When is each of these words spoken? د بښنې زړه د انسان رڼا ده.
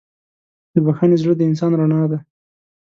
د 0.73 0.75
بښنې 0.85 1.17
زړه 1.21 1.33
د 1.37 1.41
انسان 1.49 1.71
رڼا 1.79 2.03
ده. 2.11 2.17